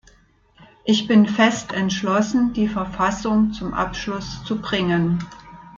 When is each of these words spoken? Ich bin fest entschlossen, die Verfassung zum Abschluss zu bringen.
Ich 0.83 1.05
bin 1.07 1.27
fest 1.27 1.73
entschlossen, 1.73 2.53
die 2.53 2.67
Verfassung 2.67 3.53
zum 3.53 3.75
Abschluss 3.75 4.43
zu 4.45 4.59
bringen. 4.59 5.19